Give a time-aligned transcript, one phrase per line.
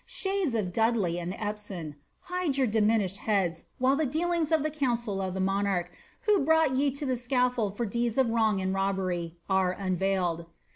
[0.03, 1.95] Shades of Dudley and Empson!
[2.21, 6.71] hide your diminished hnds while the dealings of the council of the monarch, who brought
[6.71, 10.47] ve to the scafibld for deeds of wrong and robbery, are unveiled.